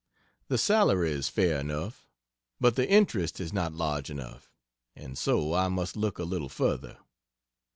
[0.47, 2.07] The salary is fair enough,
[2.59, 4.51] but the interest is not large enough,
[4.95, 6.97] and so I must look a little further.